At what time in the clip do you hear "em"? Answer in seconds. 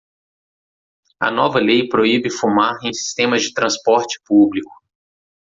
2.83-2.91